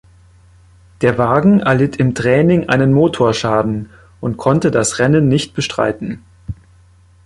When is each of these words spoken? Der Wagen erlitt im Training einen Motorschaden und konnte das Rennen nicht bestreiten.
Der 1.01 1.19
Wagen 1.19 1.59
erlitt 1.59 1.95
im 1.97 2.15
Training 2.15 2.69
einen 2.69 2.91
Motorschaden 2.91 3.91
und 4.19 4.35
konnte 4.35 4.71
das 4.71 4.97
Rennen 4.97 5.27
nicht 5.27 5.53
bestreiten. 5.53 6.23